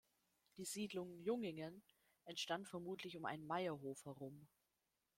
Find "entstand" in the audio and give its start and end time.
2.25-2.67